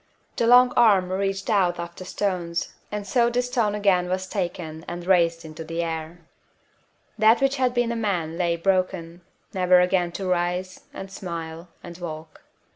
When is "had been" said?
7.57-7.91